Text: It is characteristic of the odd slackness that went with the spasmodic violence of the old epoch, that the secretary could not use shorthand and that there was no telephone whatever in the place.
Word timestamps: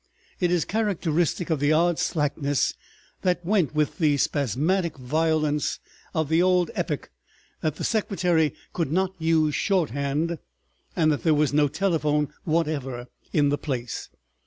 It 0.39 0.49
is 0.49 0.65
characteristic 0.65 1.51
of 1.51 1.59
the 1.59 1.71
odd 1.73 1.99
slackness 1.99 2.73
that 3.21 3.45
went 3.45 3.75
with 3.75 3.99
the 3.99 4.17
spasmodic 4.17 4.97
violence 4.97 5.79
of 6.15 6.27
the 6.27 6.41
old 6.41 6.71
epoch, 6.73 7.11
that 7.61 7.75
the 7.75 7.83
secretary 7.83 8.55
could 8.73 8.91
not 8.91 9.13
use 9.19 9.53
shorthand 9.53 10.39
and 10.95 11.11
that 11.11 11.21
there 11.21 11.35
was 11.35 11.53
no 11.53 11.67
telephone 11.67 12.29
whatever 12.45 13.09
in 13.31 13.49
the 13.49 13.59
place. 13.59 14.09